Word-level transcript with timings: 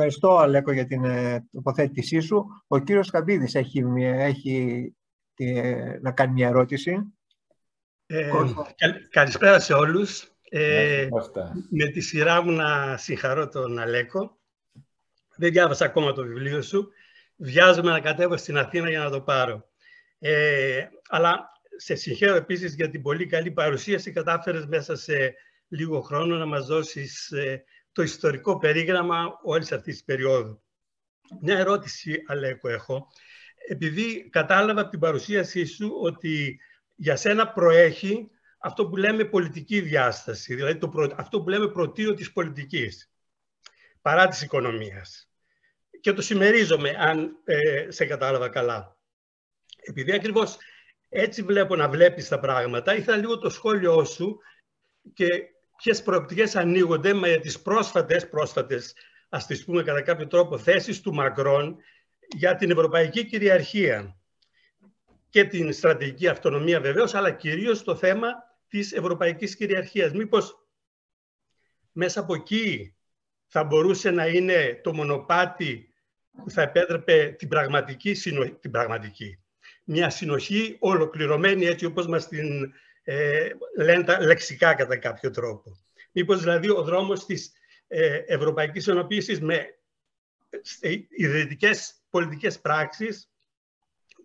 Ευχαριστώ, 0.00 0.36
Αλέκο, 0.36 0.72
για 0.72 0.86
την 0.86 1.04
ε, 1.04 1.48
τοποθέτησή 1.52 2.20
σου. 2.20 2.46
Ο 2.66 2.78
κύριος 2.78 3.10
Καμπίδης 3.10 3.54
έχει, 3.54 3.84
έχει 3.96 4.94
ε, 5.34 5.98
να 6.00 6.12
κάνει 6.12 6.32
μια 6.32 6.48
ερώτηση. 6.48 6.96
Ε, 8.06 8.30
καλησπέρα 9.10 9.60
σε 9.60 9.72
όλους. 9.72 10.32
Ε, 10.50 11.08
με 11.70 11.86
τη 11.86 12.00
σειρά 12.00 12.42
μου 12.42 12.50
να 12.50 12.96
συγχαρώ 12.96 13.48
τον 13.48 13.78
Αλέκο. 13.78 14.38
Δεν 15.36 15.52
διάβασα 15.52 15.84
ακόμα 15.84 16.12
το 16.12 16.22
βιβλίο 16.22 16.62
σου. 16.62 16.88
Βιάζομαι 17.36 17.90
να 17.90 18.00
κατέβω 18.00 18.36
στην 18.36 18.58
Αθήνα 18.58 18.90
για 18.90 18.98
να 18.98 19.10
το 19.10 19.20
πάρω. 19.20 19.68
Ε, 20.18 20.86
αλλά 21.08 21.52
σε 21.76 21.94
συγχαίρω 21.94 22.34
επίσης 22.34 22.74
για 22.74 22.90
την 22.90 23.02
πολύ 23.02 23.26
καλή 23.26 23.50
παρουσίαση. 23.50 24.12
Κατάφερες 24.12 24.66
μέσα 24.66 24.96
σε 24.96 25.34
λίγο 25.68 26.00
χρόνο 26.00 26.36
να 26.36 26.46
μας 26.46 26.66
δώσεις 26.66 27.30
ε, 27.30 27.64
το 27.98 28.04
ιστορικό 28.04 28.58
περίγραμμα 28.58 29.40
όλης 29.42 29.72
αυτής 29.72 29.94
της 29.94 30.04
περίοδου. 30.04 30.62
Μια 31.40 31.58
ερώτηση, 31.58 32.22
Αλέκο, 32.26 32.68
έχω. 32.68 33.08
Επειδή 33.68 34.28
κατάλαβα 34.28 34.80
από 34.80 34.90
την 34.90 34.98
παρουσίασή 34.98 35.64
σου 35.64 35.92
ότι 36.02 36.60
για 36.94 37.16
σένα 37.16 37.52
προέχει 37.52 38.30
αυτό 38.58 38.88
που 38.88 38.96
λέμε 38.96 39.24
πολιτική 39.24 39.80
διάσταση, 39.80 40.54
δηλαδή 40.54 40.78
το 40.78 41.14
αυτό 41.16 41.42
που 41.42 41.48
λέμε 41.48 41.68
πρωτείο 41.68 42.14
της 42.14 42.32
πολιτικής, 42.32 43.10
παρά 44.00 44.28
της 44.28 44.42
οικονομίας. 44.42 45.30
Και 46.00 46.12
το 46.12 46.22
συμμερίζομαι, 46.22 46.94
αν 46.98 47.40
ε, 47.44 47.86
σε 47.90 48.06
κατάλαβα 48.06 48.48
καλά. 48.48 48.96
Επειδή 49.76 50.12
ακριβώς 50.12 50.56
έτσι 51.08 51.42
βλέπω 51.42 51.76
να 51.76 51.88
βλέπεις 51.88 52.28
τα 52.28 52.38
πράγματα, 52.38 52.96
ήθελα 52.96 53.16
λίγο 53.16 53.38
το 53.38 53.50
σχόλιο 53.50 54.04
σου 54.04 54.38
και 55.14 55.28
ποιες 55.82 56.02
προοπτικές 56.02 56.56
ανοίγονται 56.56 57.12
με 57.12 57.36
τις 57.36 57.62
πρόσφατες, 57.62 58.28
πρόσφατες, 58.28 58.94
ας 59.28 59.46
τις 59.46 59.64
πούμε 59.64 59.82
κατά 59.82 60.02
κάποιο 60.02 60.26
τρόπο, 60.26 60.58
θέσεις 60.58 61.00
του 61.00 61.14
Μακρόν 61.14 61.76
για 62.36 62.56
την 62.56 62.70
ευρωπαϊκή 62.70 63.24
κυριαρχία 63.24 64.16
και 65.28 65.44
την 65.44 65.72
στρατηγική 65.72 66.28
αυτονομία 66.28 66.80
βεβαίως, 66.80 67.14
αλλά 67.14 67.30
κυρίως 67.30 67.82
το 67.82 67.96
θέμα 67.96 68.28
της 68.68 68.92
ευρωπαϊκής 68.92 69.56
κυριαρχίας. 69.56 70.12
Μήπως 70.12 70.68
μέσα 71.92 72.20
από 72.20 72.34
εκεί 72.34 72.96
θα 73.46 73.64
μπορούσε 73.64 74.10
να 74.10 74.26
είναι 74.26 74.80
το 74.82 74.94
μονοπάτι 74.94 75.94
που 76.30 76.50
θα 76.50 76.62
επέτρεπε 76.62 77.34
την 77.38 77.48
πραγματική, 77.48 78.12
την 78.60 78.70
πραγματική 78.70 79.42
μια 79.90 80.10
συνοχή 80.10 80.76
ολοκληρωμένη 80.78 81.64
έτσι 81.64 81.84
όπως 81.84 82.06
μας 82.06 82.28
την 82.28 82.72
ε, 83.10 83.50
λένε 83.76 84.04
τα 84.04 84.20
λεξικά 84.20 84.74
κατά 84.74 84.96
κάποιο 84.96 85.30
τρόπο. 85.30 85.76
Μήπως 86.12 86.40
δηλαδή 86.40 86.70
ο 86.70 86.82
δρόμος 86.82 87.24
της 87.26 87.52
ε, 87.86 88.16
ευρωπαϊκής 88.26 88.88
ενοποίησης 88.88 89.40
με 89.40 89.66
ε, 90.80 90.94
ιδρυτικές 91.08 91.94
πολιτικές 92.10 92.60
πράξεις 92.60 93.30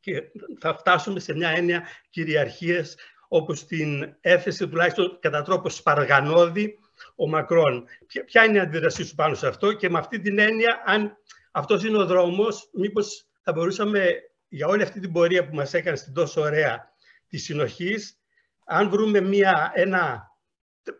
και 0.00 0.22
θα 0.60 0.74
φτάσουμε 0.74 1.20
σε 1.20 1.34
μια 1.34 1.48
έννοια 1.48 1.82
κυριαρχίας 2.10 2.96
όπως 3.28 3.66
την 3.66 4.16
έθεσε 4.20 4.66
τουλάχιστον 4.66 5.18
κατά 5.20 5.42
τρόπο 5.42 5.68
σπαργανώδη 5.68 6.78
ο 7.16 7.28
Μακρόν. 7.28 7.84
Ποια 8.26 8.44
είναι 8.44 8.56
η 8.56 8.60
αντίδρασή 8.60 9.04
σου 9.04 9.14
πάνω 9.14 9.34
σε 9.34 9.46
αυτό 9.46 9.72
και 9.72 9.90
με 9.90 9.98
αυτή 9.98 10.20
την 10.20 10.38
έννοια 10.38 10.82
αν 10.84 11.16
αυτός 11.52 11.84
είναι 11.84 11.98
ο 11.98 12.06
δρόμος 12.06 12.70
μήπως 12.72 13.26
θα 13.42 13.52
μπορούσαμε 13.52 14.08
για 14.48 14.66
όλη 14.66 14.82
αυτή 14.82 15.00
την 15.00 15.12
πορεία 15.12 15.48
που 15.48 15.54
μας 15.54 15.74
έκανε 15.74 15.96
στην 15.96 16.12
τόσο 16.12 16.40
ωραία 16.40 16.92
της 17.28 17.44
συνοχής 17.44 18.18
αν 18.68 18.90
βρούμε 18.90 19.20
μια, 19.20 19.72
ένα 19.74 20.26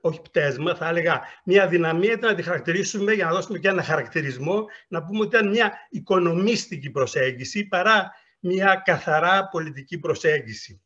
όχι 0.00 0.20
πτέσμα, 0.20 0.74
θα 0.74 0.88
έλεγα 0.88 1.20
μια 1.44 1.69
δυναμία 1.69 2.12
ήταν 2.12 2.30
να 2.30 2.36
τη 2.36 2.42
χαρακτηρίσουμε 2.42 3.12
για 3.12 3.24
να 3.24 3.30
δώσουμε 3.30 3.58
και 3.58 3.69
ένα 3.69 3.83
χαρακτηρισμό, 3.83 4.64
να 4.88 5.05
πούμε 5.05 5.19
ότι 5.20 5.36
ήταν 5.36 5.48
μια 5.48 5.72
οικονομίστικη 5.91 6.91
προσέγγιση 6.91 7.66
παρά 7.66 8.12
μια 8.41 8.83
καθαρά 8.84 9.48
πολιτική 9.48 9.98
προσέγγιση. 9.98 10.83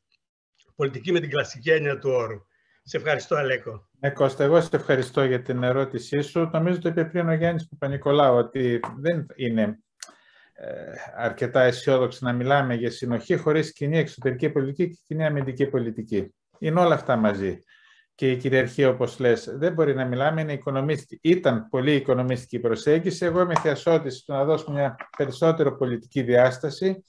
Πολιτική 0.74 1.12
με 1.12 1.20
την 1.20 1.30
κλασική 1.30 1.70
έννοια 1.70 1.98
του 1.98 2.10
όρου. 2.10 2.46
Σε 2.84 2.96
ευχαριστώ, 2.96 3.36
Αλέκο. 3.36 3.88
Ναι, 4.00 4.10
Κώστα, 4.10 4.44
εγώ 4.44 4.60
σε 4.60 4.76
ευχαριστώ 4.76 5.24
για 5.24 5.42
την 5.42 5.62
ερώτησή 5.62 6.20
σου. 6.20 6.50
Νομίζω 6.52 6.78
το 6.78 6.88
είπε 6.88 7.04
πριν 7.04 7.28
ο 7.28 7.32
Γιάννης 7.32 7.68
Παπα-Νικολάου 7.68 8.36
ότι 8.36 8.80
δεν 8.96 9.26
είναι 9.36 9.78
ε, 10.52 10.92
αρκετά 11.16 11.62
αισιόδοξο 11.62 12.18
να 12.22 12.32
μιλάμε 12.32 12.74
για 12.74 12.90
συνοχή 12.90 13.36
χωρίς 13.36 13.72
κοινή 13.72 13.98
εξωτερική 13.98 14.50
πολιτική 14.50 14.90
και 14.90 15.00
κοινή 15.06 15.26
αμυντική 15.26 15.66
πολιτική. 15.66 16.34
Είναι 16.62 16.80
όλα 16.80 16.94
αυτά 16.94 17.16
μαζί 17.16 17.58
και 18.14 18.30
η 18.30 18.36
κυριαρχία, 18.36 18.88
όπως 18.88 19.18
λες, 19.18 19.48
δεν 19.52 19.72
μπορεί 19.72 19.94
να 19.94 20.04
μιλάμε, 20.04 20.40
είναι 20.40 20.52
οικονομιστική. 20.52 21.28
Ήταν 21.28 21.68
πολύ 21.68 21.94
οικονομιστική 21.94 22.58
προσέγγιση. 22.58 23.24
Εγώ 23.24 23.40
είμαι 23.40 23.54
θεασότης 23.54 24.24
του 24.24 24.32
να 24.32 24.44
δώσουμε 24.44 24.78
μια 24.78 24.96
περισσότερο 25.16 25.76
πολιτική 25.76 26.22
διάσταση, 26.22 27.04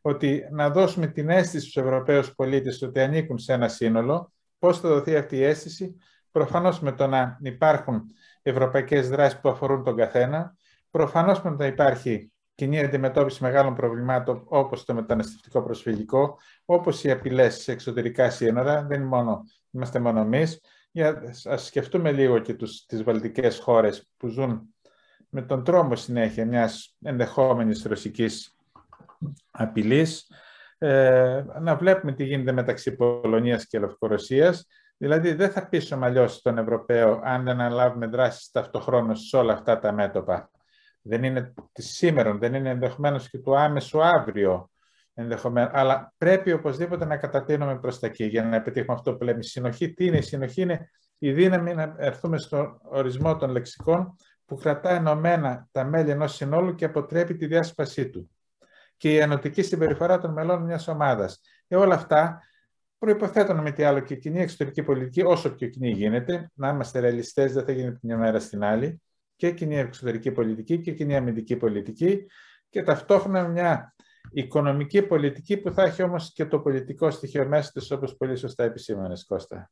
ότι 0.00 0.42
να 0.50 0.70
δώσουμε 0.70 1.06
την 1.06 1.30
αίσθηση 1.30 1.60
στους 1.60 1.82
Ευρωπαίους 1.82 2.34
πολίτες 2.34 2.82
ότι 2.82 3.00
ανήκουν 3.00 3.38
σε 3.38 3.52
ένα 3.52 3.68
σύνολο. 3.68 4.32
Πώς 4.58 4.80
θα 4.80 4.88
δοθεί 4.88 5.16
αυτή 5.16 5.36
η 5.36 5.42
αίσθηση, 5.42 5.96
προφανώς 6.30 6.80
με 6.80 6.92
το 6.92 7.06
να 7.06 7.38
υπάρχουν 7.42 8.02
ευρωπαϊκές 8.42 9.08
δράσεις 9.08 9.40
που 9.40 9.48
αφορούν 9.48 9.84
τον 9.84 9.96
καθένα, 9.96 10.56
προφανώς 10.90 11.42
με 11.42 11.50
το 11.50 11.56
να 11.56 11.66
υπάρχει 11.66 12.32
κοινή 12.56 12.80
αντιμετώπιση 12.80 13.42
μεγάλων 13.42 13.74
προβλημάτων 13.74 14.44
όπως 14.48 14.84
το 14.84 14.94
μεταναστευτικό 14.94 15.62
προσφυγικό, 15.62 16.38
όπως 16.64 17.04
οι 17.04 17.10
απειλές 17.10 17.54
σε 17.54 17.72
εξωτερικά 17.72 18.30
σύνορα, 18.30 18.82
δεν 18.82 19.00
είναι 19.00 19.08
μόνο 19.08 19.44
είμαστε 19.76 19.98
μόνο 19.98 20.20
εμείς. 20.20 20.60
Για, 20.90 21.22
ας 21.44 21.64
σκεφτούμε 21.64 22.12
λίγο 22.12 22.38
και 22.38 22.54
τους, 22.54 22.86
τις 22.86 23.02
βαλτικές 23.02 23.58
χώρες 23.58 24.10
που 24.16 24.28
ζουν 24.28 24.74
με 25.28 25.42
τον 25.42 25.64
τρόμο 25.64 25.96
συνέχεια 25.96 26.46
μιας 26.46 26.96
ενδεχόμενης 27.02 27.82
ρωσικής 27.82 28.56
απειλής. 29.50 30.30
Ε, 30.78 31.44
να 31.60 31.76
βλέπουμε 31.76 32.12
τι 32.12 32.24
γίνεται 32.24 32.52
μεταξύ 32.52 32.96
Πολωνίας 32.96 33.66
και 33.66 33.78
Λευκορωσίας. 33.78 34.66
Δηλαδή 34.96 35.32
δεν 35.32 35.50
θα 35.50 35.68
πείσουμε 35.68 36.06
αλλιώς 36.06 36.42
τον 36.42 36.58
Ευρωπαίο 36.58 37.20
αν 37.24 37.44
δεν 37.44 37.60
αναλάβουμε 37.60 38.06
δράσεις 38.06 38.50
ταυτοχρόνως 38.50 39.28
σε 39.28 39.36
όλα 39.36 39.52
αυτά 39.52 39.78
τα 39.78 39.92
μέτωπα. 39.92 40.50
Δεν 41.08 41.24
είναι 41.24 41.54
τη 41.72 41.82
σήμερα, 41.82 42.34
δεν 42.36 42.54
είναι 42.54 42.70
ενδεχομένως 42.70 43.30
και 43.30 43.38
του 43.38 43.58
άμεσου 43.58 44.02
αύριο 44.02 44.70
ενδεχομένως. 45.14 45.70
Αλλά 45.74 46.14
πρέπει 46.18 46.52
οπωσδήποτε 46.52 47.04
να 47.04 47.16
κατατείνουμε 47.16 47.78
προς 47.78 47.98
τα 47.98 48.06
εκεί 48.06 48.24
για 48.24 48.42
να 48.42 48.56
επιτύχουμε 48.56 48.94
αυτό 48.94 49.14
που 49.14 49.24
λέμε. 49.24 49.38
Η 49.38 49.42
συνοχή, 49.42 49.92
τι 49.92 50.06
είναι 50.06 50.16
η 50.16 50.22
συνοχή, 50.22 50.62
είναι 50.62 50.90
η 51.18 51.32
δύναμη 51.32 51.74
να 51.74 51.94
έρθουμε 51.98 52.38
στον 52.38 52.80
ορισμό 52.82 53.36
των 53.36 53.50
λεξικών 53.50 54.16
που 54.44 54.56
κρατά 54.56 54.90
ενωμένα 54.90 55.68
τα 55.72 55.84
μέλη 55.84 56.10
ενός 56.10 56.34
συνόλου 56.34 56.74
και 56.74 56.84
αποτρέπει 56.84 57.36
τη 57.36 57.46
διάσπασή 57.46 58.08
του. 58.10 58.30
Και 58.96 59.12
η 59.12 59.16
ενωτική 59.16 59.62
συμπεριφορά 59.62 60.20
των 60.20 60.32
μελών 60.32 60.62
μιας 60.62 60.88
ομάδας. 60.88 61.40
Ε, 61.68 61.76
όλα 61.76 61.94
αυτά 61.94 62.40
προϋποθέτουν 62.98 63.60
με 63.60 63.70
τι 63.70 63.82
άλλο 63.82 64.00
και 64.00 64.16
κοινή 64.16 64.40
εξωτερική 64.40 64.82
πολιτική, 64.82 65.22
όσο 65.22 65.54
πιο 65.54 65.68
κοινή 65.68 65.90
γίνεται, 65.90 66.50
να 66.54 66.68
είμαστε 66.68 67.00
ρεαλιστές, 67.00 67.52
δεν 67.52 67.64
θα 67.64 67.72
γίνει 67.72 67.90
την 67.90 68.00
μια 68.02 68.16
μέρα 68.16 68.40
στην 68.40 68.64
άλλη, 68.64 69.02
και 69.36 69.50
κοινή 69.50 69.76
εξωτερική 69.76 70.32
πολιτική 70.32 70.80
και 70.80 70.92
κοινή 70.92 71.16
αμυντική 71.16 71.56
πολιτική 71.56 72.26
και 72.68 72.82
ταυτόχρονα 72.82 73.48
μια 73.48 73.94
οικονομική 74.30 75.02
πολιτική 75.02 75.56
που 75.56 75.70
θα 75.70 75.82
έχει 75.82 76.02
όμως 76.02 76.32
και 76.32 76.46
το 76.46 76.60
πολιτικό 76.60 77.10
στοιχείο 77.10 77.46
μέσα 77.46 77.70
της, 77.72 77.90
όπως 77.90 78.16
πολύ 78.16 78.36
σωστά 78.36 78.64
επισήμανες, 78.64 79.24
Κώστα. 79.24 79.70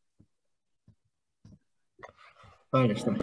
Μάλιστα. 2.71 3.17